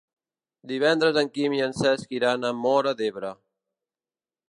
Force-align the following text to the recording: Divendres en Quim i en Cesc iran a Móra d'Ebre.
Divendres 0.71 1.19
en 1.23 1.29
Quim 1.35 1.57
i 1.59 1.63
en 1.67 1.77
Cesc 1.81 2.17
iran 2.21 2.51
a 2.51 2.53
Móra 2.65 2.99
d'Ebre. 3.03 3.37